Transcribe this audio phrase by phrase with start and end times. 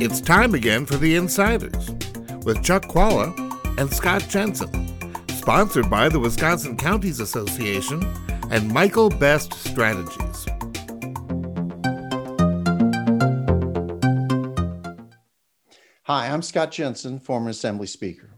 [0.00, 1.90] It's time again for The Insiders
[2.44, 3.34] with Chuck Chvala
[3.80, 4.70] and Scott Jensen,
[5.30, 8.04] sponsored by the Wisconsin Counties Association
[8.48, 10.46] and Michael Best Strategies.
[16.04, 18.30] Hi, I'm Scott Jensen, former Assembly Speaker.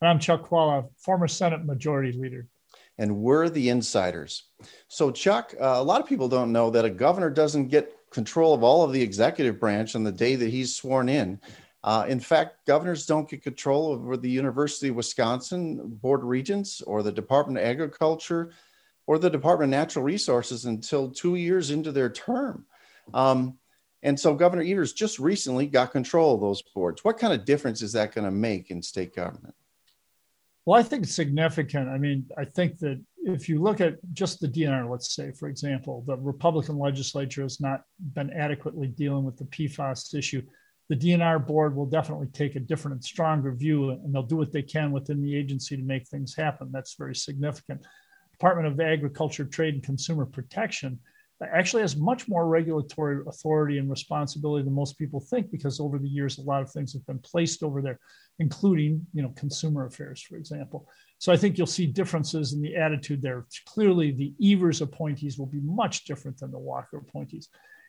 [0.00, 2.48] And I'm Chuck Chvala, former Senate Majority Leader.
[2.96, 4.48] And we're the insiders.
[4.88, 8.54] So, Chuck, uh, a lot of people don't know that a governor doesn't get control
[8.54, 11.38] of all of the executive branch on the day that he's sworn in.
[11.82, 16.80] Uh, in fact, governors don't get control over the University of Wisconsin Board of Regents
[16.80, 18.52] or the Department of Agriculture
[19.06, 22.64] or the Department of Natural Resources until two years into their term.
[23.12, 23.58] Um,
[24.02, 27.04] and so Governor Evers just recently got control of those boards.
[27.04, 29.54] What kind of difference is that going to make in state government?
[30.64, 31.90] Well, I think it's significant.
[31.90, 35.48] I mean, I think that if you look at just the DNR, let's say, for
[35.48, 40.42] example, the Republican legislature has not been adequately dealing with the PFAS issue.
[40.90, 44.52] The DNR board will definitely take a different and stronger view, and they'll do what
[44.52, 46.70] they can within the agency to make things happen.
[46.70, 47.86] That's very significant.
[48.32, 50.98] Department of Agriculture, Trade, and Consumer Protection
[51.52, 56.08] actually has much more regulatory authority and responsibility than most people think because over the
[56.08, 57.98] years a lot of things have been placed over there
[58.38, 60.88] including you know consumer affairs for example
[61.24, 63.46] so i think you'll see differences in the attitude there.
[63.64, 67.48] Clearly the evers appointees will be much different than the walker appointees.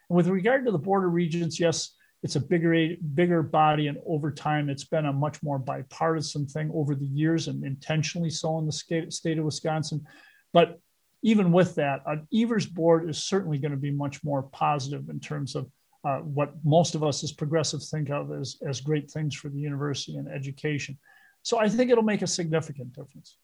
[0.09, 3.97] And with regard to the board of regents yes it's a bigger bigger body and
[4.05, 8.57] over time it's been a much more bipartisan thing over the years and intentionally so
[8.57, 10.05] in the state, of wisconsin.
[10.53, 10.79] But
[11.21, 15.19] even with that, an Evers board is certainly going to be much more positive in
[15.19, 15.69] terms of
[16.05, 19.59] uh, what most of us as progressives think of as, as great things for the
[19.59, 20.97] university and education.
[21.45, 23.37] So I think it'll make a significant difference.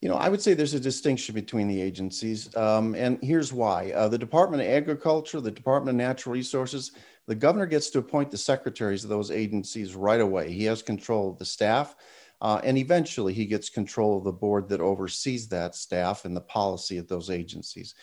[0.00, 3.90] You know, I would say there's a distinction between the agencies, um, and here's why.
[3.90, 6.92] Uh, the Department of Agriculture, the Department of Natural Resources,
[7.26, 10.52] the governor gets to appoint the secretaries of those agencies right away.
[10.52, 11.96] He has control of the staff.
[12.40, 16.40] Uh, and eventually he gets control of the board that oversees that staff and the
[16.40, 17.94] policy at those agencies.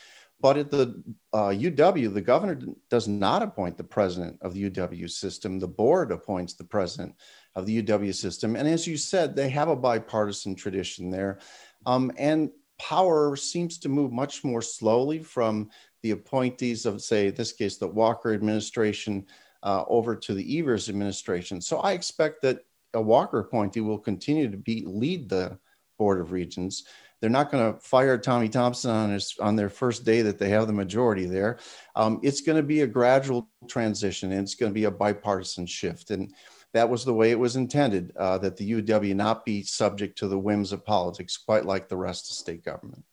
[0.41, 5.09] But at the uh, UW, the governor does not appoint the president of the UW
[5.09, 5.59] system.
[5.59, 7.15] The board appoints the president
[7.55, 8.55] of the UW system.
[8.55, 11.39] And as you said, they have a bipartisan tradition there.
[11.85, 15.69] Um, and power seems to move much more slowly from
[16.03, 19.25] the appointees of, say, in this case, the Walker administration
[19.63, 21.59] uh, over to the Evers administration.
[21.59, 22.59] So I expect that
[22.93, 25.59] a Walker appointee will continue to be lead the
[25.99, 26.85] Board of Regents.
[27.21, 30.49] They're not going to fire Tommy Thompson on his on their first day that they
[30.49, 31.59] have the majority there.
[31.95, 35.67] Um, it's going to be a gradual transition, and it's going to be a bipartisan
[35.67, 36.11] shift.
[36.11, 36.33] And
[36.73, 38.13] that was the way it was intended.
[38.15, 41.97] Uh, that the UW not be subject to the whims of politics, quite like the
[41.97, 43.03] rest of state government.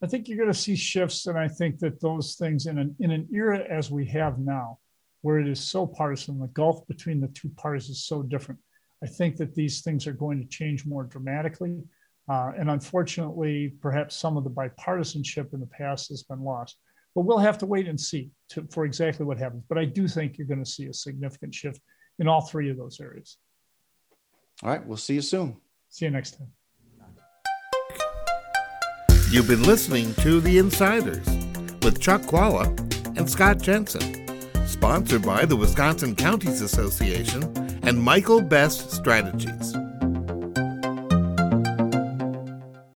[0.00, 2.94] I think you're going to see shifts, and I think that those things in an
[3.00, 4.78] in an era as we have now,
[5.22, 6.38] where it is so partisan.
[6.38, 8.60] The gulf between the two parties is so different.
[9.02, 11.82] I think that these things are going to change more dramatically.
[12.28, 16.76] Uh, and unfortunately, perhaps some of the bipartisanship in the past has been lost.
[17.14, 19.64] But we'll have to wait and see to, for exactly what happens.
[19.68, 21.80] But I do think you're going to see a significant shift
[22.18, 23.38] in all three of those areas.
[24.62, 24.86] All right.
[24.86, 25.56] We'll see you soon.
[25.88, 26.48] See you next time.
[29.30, 31.26] You've been listening to The Insiders
[31.82, 32.66] with Chuck Chvala
[33.18, 34.22] and Scott Jensen
[34.66, 39.81] sponsored by the Wisconsin Counties Association and Michael Best Strategies.